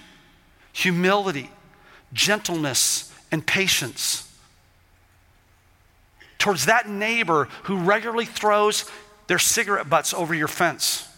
[0.74, 1.50] humility,
[2.12, 4.28] gentleness, and patience
[6.42, 8.90] towards that neighbor who regularly throws
[9.28, 11.08] their cigarette butts over your fence.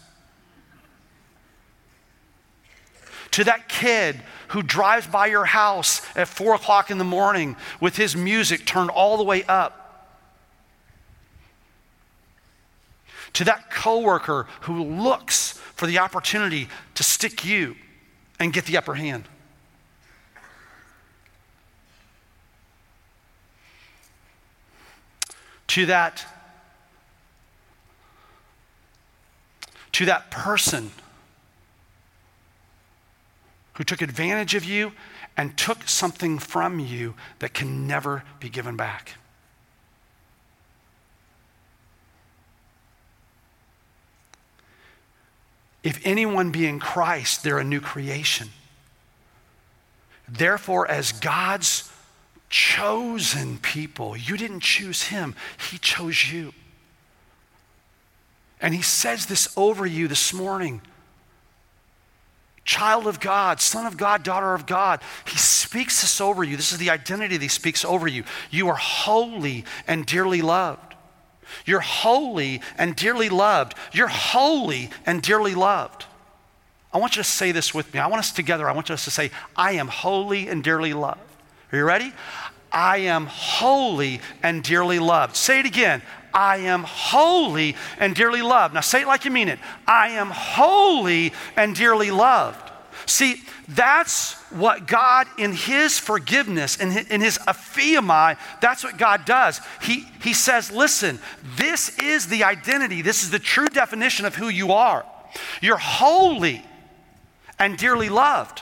[3.31, 7.97] To that kid who drives by your house at four o'clock in the morning with
[7.97, 10.13] his music turned all the way up.
[13.33, 17.75] To that coworker who looks for the opportunity to stick you
[18.39, 19.23] and get the upper hand.
[25.75, 26.25] To that
[29.91, 30.89] to that person
[33.73, 34.93] who took advantage of you
[35.35, 39.15] and took something from you that can never be given back.
[45.83, 48.47] If anyone be in Christ, they're a new creation.
[50.25, 51.91] Therefore, as God's
[52.55, 54.15] chosen people.
[54.15, 55.35] You didn't choose him,
[55.69, 56.53] he chose you.
[58.61, 60.79] And he says this over you this morning.
[62.63, 65.01] Child of God, son of God, daughter of God.
[65.27, 66.55] He speaks this over you.
[66.55, 68.23] This is the identity that he speaks over you.
[68.49, 70.95] You are holy and dearly loved.
[71.65, 73.75] You're holy and dearly loved.
[73.91, 76.05] You're holy and dearly loved.
[76.93, 77.99] I want you to say this with me.
[77.99, 81.34] I want us together, I want us to say, I am holy and dearly loved.
[81.71, 82.13] Are you ready?
[82.71, 85.35] I am holy and dearly loved.
[85.35, 86.01] Say it again.
[86.33, 88.73] I am holy and dearly loved.
[88.73, 89.59] Now say it like you mean it.
[89.87, 92.65] I am holy and dearly loved.
[93.05, 99.61] See, that's what God, in His forgiveness, in His, in his that's what God does.
[99.81, 101.19] He, he says, listen,
[101.55, 105.05] this is the identity, this is the true definition of who you are.
[105.61, 106.63] You're holy
[107.59, 108.61] and dearly loved.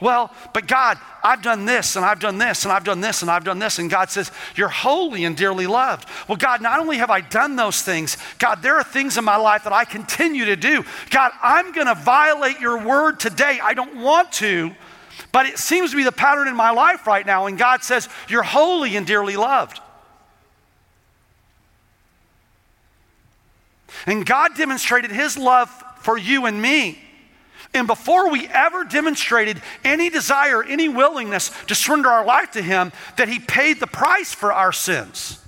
[0.00, 3.30] Well, but God, I've done this and I've done this and I've done this and
[3.30, 3.78] I've done this.
[3.78, 6.08] And God says, You're holy and dearly loved.
[6.26, 9.36] Well, God, not only have I done those things, God, there are things in my
[9.36, 10.84] life that I continue to do.
[11.10, 13.60] God, I'm going to violate your word today.
[13.62, 14.74] I don't want to,
[15.32, 17.44] but it seems to be the pattern in my life right now.
[17.44, 19.80] And God says, You're holy and dearly loved.
[24.06, 26.98] And God demonstrated his love for you and me
[27.72, 32.92] and before we ever demonstrated any desire, any willingness to surrender our life to Him,
[33.16, 35.38] that He paid the price for our sins.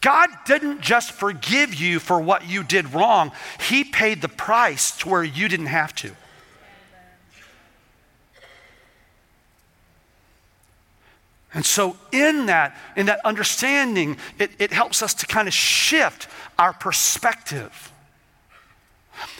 [0.00, 5.08] God didn't just forgive you for what you did wrong, He paid the price to
[5.08, 6.12] where you didn't have to.
[11.52, 16.28] And so, in that, in that understanding, it, it helps us to kind of shift
[16.58, 17.90] our perspective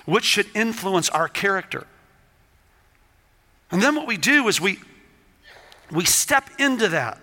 [0.05, 1.87] which should influence our character.
[3.71, 4.79] And then what we do is we,
[5.91, 7.21] we step into that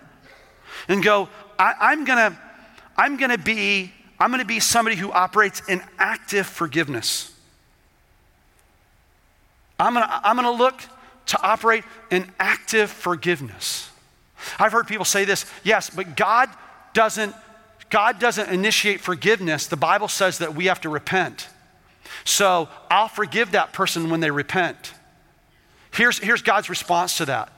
[0.88, 2.40] and go, I, am gonna,
[2.98, 7.34] I'm gonna be, I'm gonna be somebody who operates in active forgiveness.
[9.80, 10.82] I'm gonna, I'm gonna look
[11.28, 13.90] to operate in active forgiveness.
[14.60, 16.50] I've heard people say this, yes, but God
[16.94, 17.34] doesn't,
[17.90, 19.68] God doesn't initiate forgiveness.
[19.68, 21.48] The Bible says that we have to repent.
[22.24, 24.94] So I'll forgive that person when they repent.
[25.92, 27.52] Here's, here's God's response to that.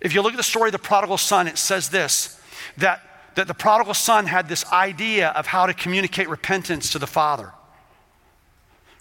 [0.00, 2.40] If you look at the story of the prodigal son, it says this
[2.76, 3.02] that,
[3.34, 7.52] that the prodigal son had this idea of how to communicate repentance to the father,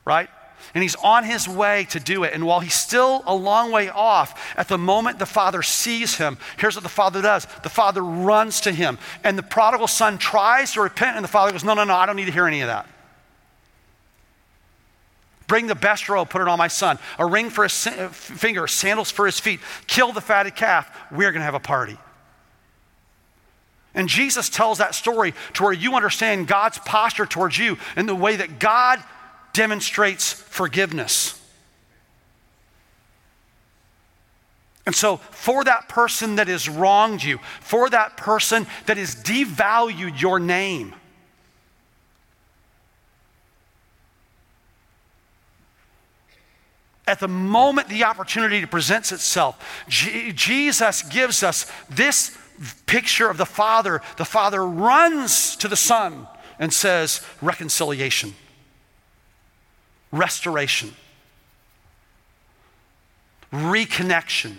[0.06, 0.30] right?
[0.74, 2.34] And he's on his way to do it.
[2.34, 6.38] And while he's still a long way off, at the moment the father sees him,
[6.58, 8.98] here's what the father does the father runs to him.
[9.24, 12.06] And the prodigal son tries to repent, and the father goes, No, no, no, I
[12.06, 12.88] don't need to hear any of that.
[15.48, 17.00] Bring the best robe, put it on my son.
[17.18, 19.62] A ring for his finger, sandals for his feet.
[19.88, 20.90] Kill the fatted calf.
[21.10, 21.98] We're going to have a party.
[23.94, 28.14] And Jesus tells that story to where you understand God's posture towards you and the
[28.14, 29.02] way that God
[29.54, 31.42] demonstrates forgiveness.
[34.86, 40.22] And so, for that person that has wronged you, for that person that has devalued
[40.22, 40.94] your name,
[47.08, 52.38] at the moment the opportunity presents itself, G- Jesus gives us this
[52.86, 54.02] picture of the Father.
[54.18, 56.28] The Father runs to the Son
[56.60, 58.34] and says, reconciliation,
[60.12, 60.94] restoration,
[63.54, 64.58] reconnection.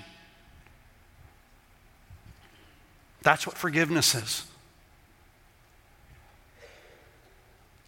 [3.23, 4.45] That's what forgiveness is.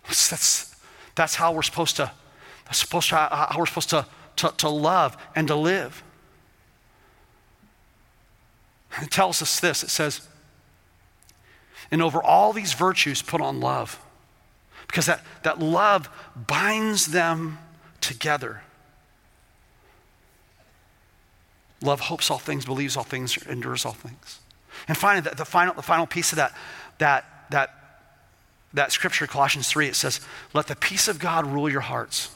[0.09, 0.75] That's,
[1.15, 2.11] that's how we're supposed to,
[2.73, 4.07] supposed to, how we're supposed to,
[4.37, 6.03] to, to love and to live.
[9.01, 10.27] It tells us this it says,
[11.91, 14.01] and over all these virtues, put on love.
[14.87, 17.59] Because that, that love binds them
[18.01, 18.63] together.
[21.83, 24.41] Love hopes all things, believes all things, endures all things.
[24.89, 26.55] And finally, the, the, final, the final piece of that,
[26.99, 27.75] that, that,
[28.75, 30.21] that scripture, Colossians 3, it says,
[30.53, 32.31] Let the peace of God rule your hearts.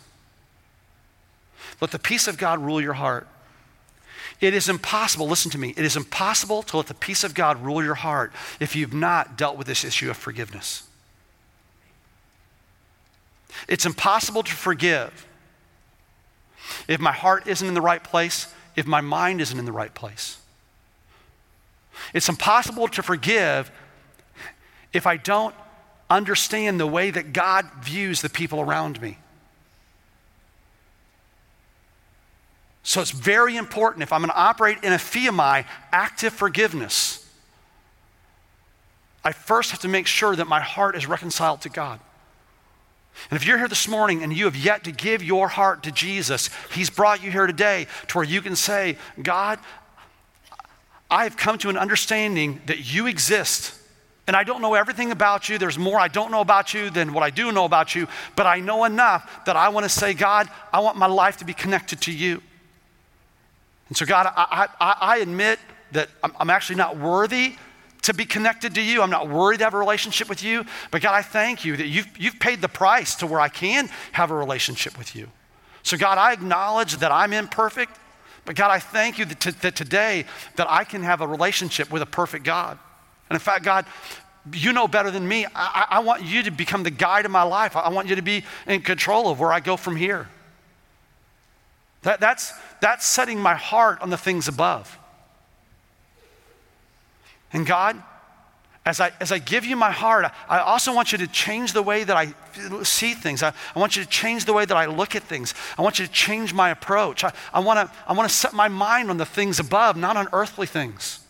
[1.80, 3.28] Let the peace of God rule your heart.
[4.40, 7.62] It is impossible, listen to me, it is impossible to let the peace of God
[7.62, 10.82] rule your heart if you've not dealt with this issue of forgiveness.
[13.68, 15.26] It's impossible to forgive
[16.88, 19.94] if my heart isn't in the right place, if my mind isn't in the right
[19.94, 20.38] place.
[22.12, 23.70] It's impossible to forgive
[24.92, 25.54] if I don't
[26.10, 29.18] understand the way that God views the people around me.
[32.84, 37.26] So it's very important if I'm going to operate in aphiemi, active forgiveness,
[39.24, 41.98] I first have to make sure that my heart is reconciled to God.
[43.30, 45.92] And if you're here this morning and you have yet to give your heart to
[45.92, 49.58] Jesus, He's brought you here today to where you can say, God,
[51.10, 53.80] I have come to an understanding that you exist.
[54.26, 55.56] And I don't know everything about you.
[55.56, 58.08] There's more I don't know about you than what I do know about you.
[58.36, 61.46] But I know enough that I want to say, God, I want my life to
[61.46, 62.42] be connected to you.
[63.88, 65.58] And so, God, I, I, I admit
[65.92, 67.54] that I'm, I'm actually not worthy
[68.02, 69.02] to be connected to you.
[69.02, 70.64] I'm not worried to have a relationship with you.
[70.90, 73.88] But God, I thank you that you've, you've paid the price to where I can
[74.12, 75.28] have a relationship with you.
[75.82, 77.98] So, God, I acknowledge that I'm imperfect.
[78.44, 80.26] But God, I thank you that, t- that today
[80.56, 82.78] that I can have a relationship with a perfect God.
[83.30, 83.86] And in fact, God,
[84.52, 85.46] you know better than me.
[85.54, 87.76] I, I want you to become the guide of my life.
[87.76, 90.28] I want you to be in control of where I go from here.
[92.04, 94.98] That, that's, that's setting my heart on the things above.
[97.52, 98.02] And God,
[98.86, 101.82] as I, as I give you my heart, I also want you to change the
[101.82, 102.34] way that I
[102.82, 103.42] see things.
[103.42, 105.54] I, I want you to change the way that I look at things.
[105.78, 107.24] I want you to change my approach.
[107.24, 110.28] I, I want to I wanna set my mind on the things above, not on
[110.32, 111.20] earthly things.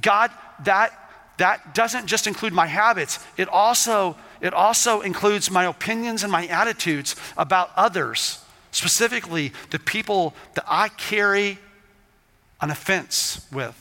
[0.00, 0.32] God,
[0.64, 0.92] that,
[1.38, 6.46] that doesn't just include my habits, it also, it also includes my opinions and my
[6.46, 8.42] attitudes about others,
[8.76, 11.58] specifically the people that I carry
[12.60, 13.74] an offense with.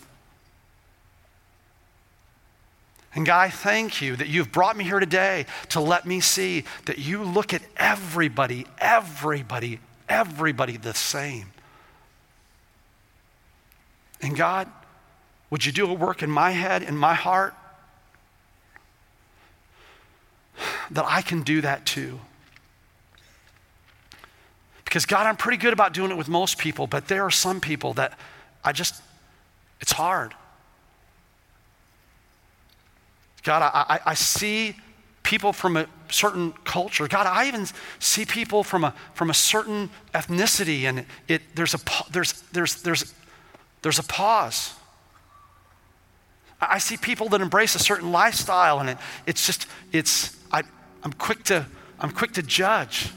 [3.14, 6.98] And God, thank you that you've brought me here today to let me see that
[6.98, 11.48] you look at everybody, everybody, everybody the same.
[14.22, 14.70] And God,
[15.50, 17.54] would you do a work in my head, in my heart,
[20.90, 22.22] that I can do that too?
[24.96, 27.60] Because, God, I'm pretty good about doing it with most people, but there are some
[27.60, 28.18] people that
[28.64, 29.02] I just,
[29.82, 30.34] it's hard.
[33.44, 34.78] God, I, I, I see
[35.22, 37.10] people from a certain culture.
[37.10, 37.68] God, I even
[38.00, 41.80] see people from a, from a certain ethnicity, and it, it, there's, a,
[42.10, 43.14] there's, there's, there's,
[43.82, 44.76] there's a pause.
[46.62, 50.64] I see people that embrace a certain lifestyle, and it, it's just, it's, I,
[51.04, 51.66] I'm, quick to,
[52.00, 53.10] I'm quick to judge.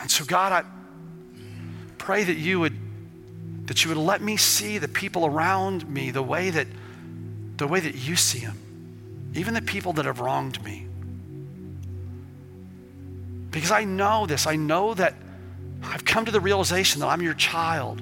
[0.00, 0.64] And so, God, I
[1.98, 2.76] pray that you would,
[3.66, 6.66] that you would let me see the people around me the way that
[7.58, 8.56] the way that you see them,
[9.34, 10.86] even the people that have wronged me.
[13.50, 14.46] Because I know this.
[14.46, 15.14] I know that
[15.82, 18.00] I've come to the realization that I'm your child.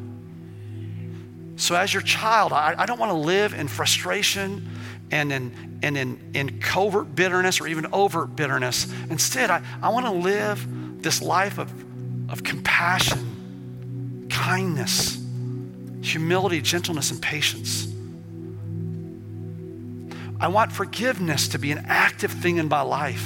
[1.56, 4.68] So, as your child, I, I don't want to live in frustration
[5.10, 8.92] and in and in, in covert bitterness or even overt bitterness.
[9.08, 10.66] Instead, I, I want to live
[11.06, 11.72] this life of,
[12.28, 15.24] of compassion, kindness,
[16.02, 17.86] humility, gentleness, and patience.
[20.40, 23.24] I want forgiveness to be an active thing in my life.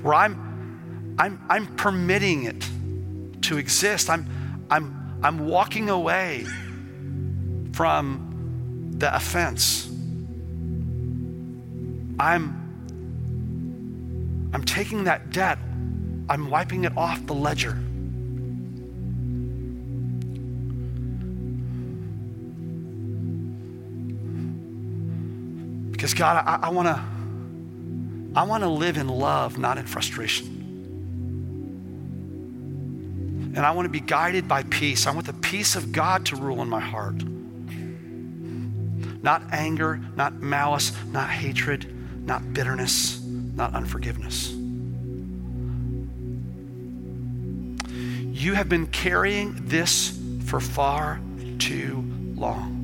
[0.00, 2.66] Where I'm, I'm, I'm permitting it
[3.42, 4.08] to exist.
[4.08, 4.26] I'm,
[4.70, 6.46] I'm, I'm walking away
[7.72, 9.86] from the offense.
[12.18, 12.63] I'm,
[14.54, 15.58] I'm taking that debt,
[16.28, 17.72] I'm wiping it off the ledger.
[25.90, 27.02] Because God, I, I want to
[28.36, 30.46] I want to live in love, not in frustration.
[33.56, 35.06] And I want to be guided by peace.
[35.06, 37.22] I want the peace of God to rule in my heart.
[39.22, 41.92] Not anger, not malice, not hatred,
[42.26, 43.23] not bitterness,
[43.54, 44.50] not unforgiveness.
[48.44, 51.20] You have been carrying this for far
[51.58, 52.74] too long.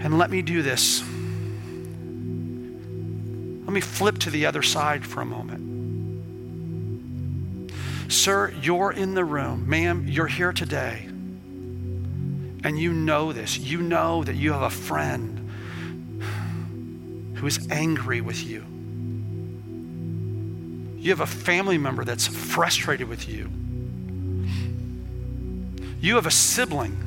[0.00, 1.02] And let me do this.
[3.64, 5.64] Let me flip to the other side for a moment.
[8.10, 9.68] Sir, you're in the room.
[9.68, 11.07] Ma'am, you're here today.
[12.68, 13.56] And you know this.
[13.56, 15.50] You know that you have a friend
[17.36, 18.62] who is angry with you.
[20.98, 23.48] You have a family member that's frustrated with you.
[26.02, 27.04] You have a sibling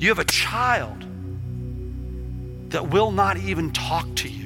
[0.00, 1.04] You have a child
[2.70, 4.39] that will not even talk to you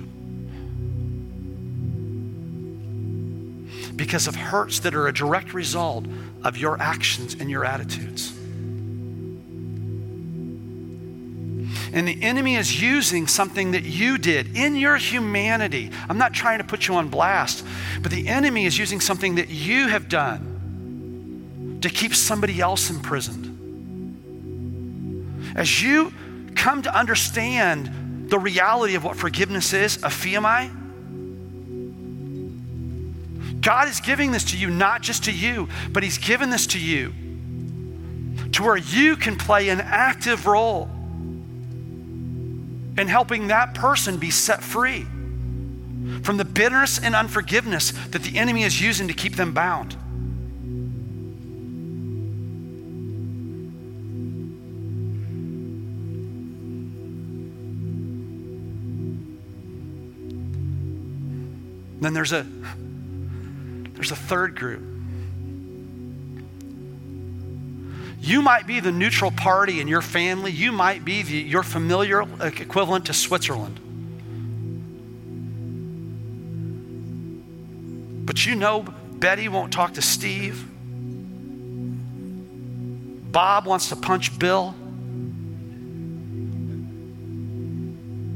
[3.97, 6.07] because of hurts that are a direct result
[6.43, 8.33] of your actions and your attitudes.
[11.93, 15.93] And the enemy is using something that you did in your humanity.
[16.09, 17.65] I'm not trying to put you on blast,
[18.03, 23.53] but the enemy is using something that you have done to keep somebody else imprisoned.
[25.55, 26.13] As you
[26.57, 30.84] come to understand the reality of what forgiveness is, a aphiemi,
[33.65, 36.79] God is giving this to you, not just to you, but He's given this to
[36.79, 37.13] you
[38.53, 40.89] to where you can play an active role
[42.97, 45.07] in helping that person be set free
[46.23, 49.97] from the bitterness and unforgiveness that the enemy is using to keep them bound.
[62.01, 62.47] Then there's a
[63.95, 64.83] there's a third group.
[68.21, 70.51] You might be the neutral party in your family.
[70.51, 73.79] You might be the, your familiar equivalent to Switzerland.
[78.25, 80.67] But you know Betty won't talk to Steve.
[83.31, 84.75] Bob wants to punch Bill.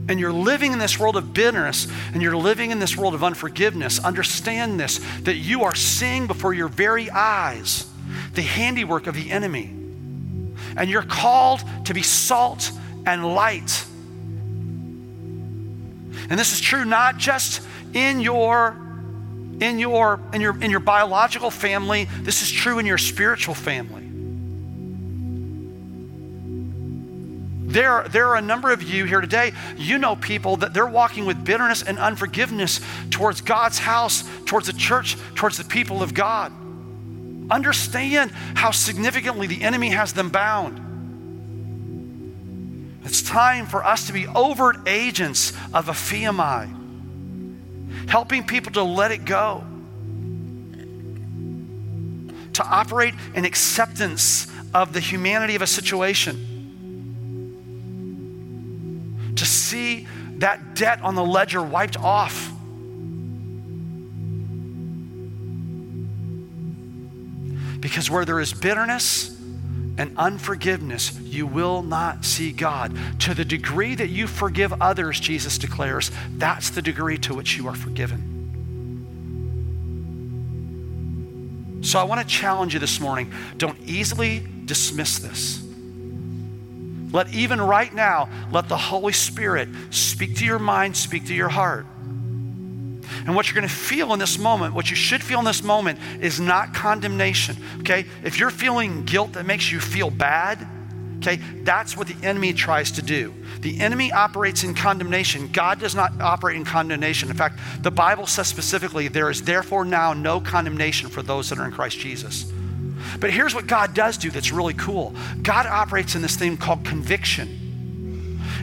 [0.08, 3.22] And you're living in this world of bitterness and you're living in this world of
[3.22, 7.86] unforgiveness, understand this that you are seeing before your very eyes
[8.34, 9.74] the handiwork of the enemy.
[10.76, 12.70] And you're called to be salt
[13.06, 13.84] and light.
[16.30, 17.62] And this is true not just
[17.94, 18.76] in your
[19.60, 24.07] in your in your in your biological family, this is true in your spiritual family.
[27.68, 31.26] There, there are a number of you here today, you know people that they're walking
[31.26, 36.50] with bitterness and unforgiveness towards God's house, towards the church, towards the people of God.
[37.50, 40.80] Understand how significantly the enemy has them bound.
[43.04, 46.74] It's time for us to be overt agents of aphiemi,
[48.08, 49.62] helping people to let it go,
[52.54, 56.57] to operate in acceptance of the humanity of a situation
[60.38, 62.52] that debt on the ledger wiped off.
[67.80, 69.36] Because where there is bitterness
[69.98, 72.96] and unforgiveness, you will not see God.
[73.20, 77.68] To the degree that you forgive others, Jesus declares, that's the degree to which you
[77.68, 78.36] are forgiven.
[81.82, 85.67] So I want to challenge you this morning don't easily dismiss this.
[87.10, 91.48] Let even right now, let the Holy Spirit speak to your mind, speak to your
[91.48, 91.86] heart.
[93.26, 95.62] And what you're going to feel in this moment, what you should feel in this
[95.62, 97.56] moment, is not condemnation.
[97.80, 98.04] Okay?
[98.22, 100.66] If you're feeling guilt that makes you feel bad,
[101.18, 103.34] okay, that's what the enemy tries to do.
[103.60, 105.48] The enemy operates in condemnation.
[105.48, 107.28] God does not operate in condemnation.
[107.30, 111.58] In fact, the Bible says specifically, there is therefore now no condemnation for those that
[111.58, 112.52] are in Christ Jesus.
[113.20, 116.84] But here's what God does do that's really cool God operates in this thing called
[116.84, 117.64] conviction.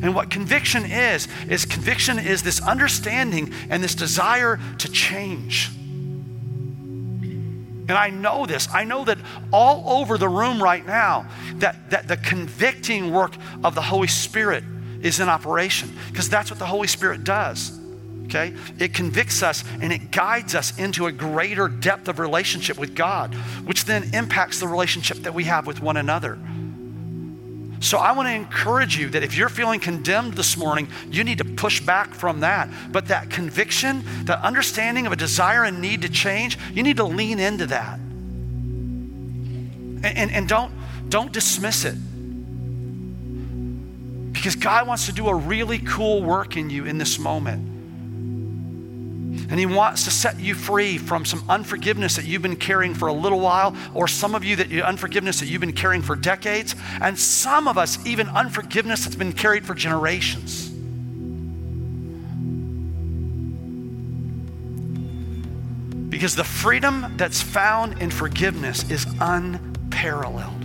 [0.02, 5.72] And what conviction is, is conviction is this understanding and this desire to change.
[7.88, 8.68] And I know this.
[8.74, 9.20] I know that
[9.54, 14.64] all over the room right now, that, that the convicting work of the Holy Spirit
[15.02, 17.80] is in operation because that's what the Holy Spirit does.
[18.26, 18.54] Okay?
[18.80, 23.34] It convicts us and it guides us into a greater depth of relationship with God,
[23.66, 26.38] which then impacts the relationship that we have with one another.
[27.80, 31.38] So I want to encourage you that if you're feeling condemned this morning, you need
[31.38, 32.70] to push back from that.
[32.92, 37.04] But that conviction, that understanding of a desire and need to change, you need to
[37.04, 38.00] lean into that.
[38.00, 40.72] And, and, and don't,
[41.10, 41.96] don't dismiss it.
[44.34, 47.75] Because God wants to do a really cool work in you in this moment.
[49.50, 53.08] And He wants to set you free from some unforgiveness that you've been carrying for
[53.08, 56.16] a little while, or some of you that you, unforgiveness that you've been carrying for
[56.16, 60.72] decades, and some of us even unforgiveness that's been carried for generations.
[66.10, 70.65] Because the freedom that's found in forgiveness is unparalleled.